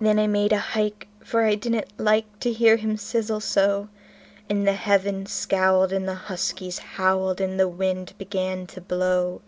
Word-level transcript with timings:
Then 0.00 0.18
I 0.18 0.26
made 0.26 0.52
a 0.52 0.56
hike, 0.58 1.08
for 1.22 1.44
I 1.44 1.56
didn't 1.56 1.88
like 2.00 2.40
to 2.40 2.50
hear 2.50 2.76
him 2.78 2.96
sizzle 2.96 3.40
so; 3.40 3.90
And 4.48 4.66
the 4.66 4.72
heavens 4.72 5.30
scowled, 5.30 5.92
and 5.92 6.08
the 6.08 6.14
huskies 6.14 6.78
howled, 6.78 7.38
and 7.42 7.60
the 7.60 7.68
wind 7.68 8.14
began 8.16 8.66
to 8.68 8.80
blow. 8.80 9.42